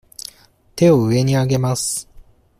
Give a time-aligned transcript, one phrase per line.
[0.75, 2.09] 手を上に上げます。